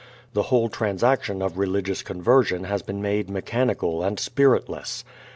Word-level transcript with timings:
The 0.33 0.41
whole 0.41 0.67
transaction 0.67 1.43
of 1.43 1.59
religious 1.59 2.01
conversion 2.01 2.63
has 2.63 2.81
been 2.81 3.03
made 3.03 3.29
mechanical 3.29 4.01
and 4.03 4.19
spiritless. 4.19 5.05